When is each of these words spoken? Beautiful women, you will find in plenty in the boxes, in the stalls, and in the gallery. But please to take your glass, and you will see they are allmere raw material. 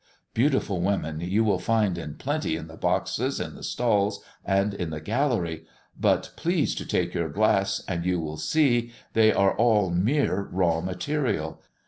Beautiful 0.33 0.81
women, 0.81 1.19
you 1.19 1.43
will 1.43 1.59
find 1.59 1.95
in 1.95 2.15
plenty 2.15 2.55
in 2.55 2.65
the 2.67 2.75
boxes, 2.75 3.39
in 3.39 3.53
the 3.53 3.61
stalls, 3.61 4.23
and 4.43 4.73
in 4.73 4.89
the 4.89 4.99
gallery. 4.99 5.67
But 5.95 6.31
please 6.35 6.73
to 6.73 6.87
take 6.87 7.13
your 7.13 7.29
glass, 7.29 7.83
and 7.87 8.03
you 8.03 8.19
will 8.19 8.37
see 8.37 8.93
they 9.13 9.31
are 9.31 9.55
allmere 9.57 10.47
raw 10.51 10.81
material. 10.81 11.61